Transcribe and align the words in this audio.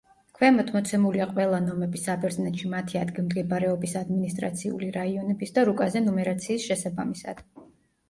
ქვემოთ 0.37 0.69
მოცემულია 0.77 1.27
ყველა 1.33 1.59
ნომები 1.65 2.01
საბერძნეთში 2.05 2.73
მათი 2.73 2.99
ადგილმდებარეობის 3.03 3.95
ადმინისტრაციული 4.03 4.93
რაიონების 4.99 5.57
და 5.61 5.71
რუკაზე 5.73 6.07
ნუმერაციის 6.11 6.71
შესაბამისად. 6.71 7.51